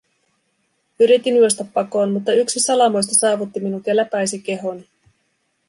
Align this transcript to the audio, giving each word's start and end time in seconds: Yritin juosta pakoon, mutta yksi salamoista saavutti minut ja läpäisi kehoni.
Yritin 0.99 1.35
juosta 1.37 1.65
pakoon, 1.73 2.11
mutta 2.11 2.31
yksi 2.33 2.59
salamoista 2.59 3.11
saavutti 3.15 3.59
minut 3.59 3.87
ja 3.87 3.95
läpäisi 3.95 4.39
kehoni. 4.39 4.87